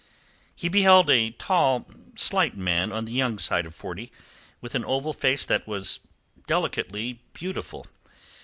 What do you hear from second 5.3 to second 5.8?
that